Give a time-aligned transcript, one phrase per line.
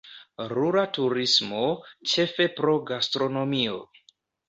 [0.53, 1.61] Rura turismo,
[2.15, 3.81] ĉefe pro gastronomio.